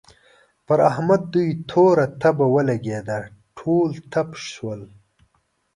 پر 0.65 0.79
احمد 0.89 1.21
دوی 1.33 1.49
توره 1.71 2.05
تبه 2.21 2.45
ولګېده؛ 2.53 3.19
ټول 3.57 3.89
تپ 4.11 4.29
شول. 4.49 4.81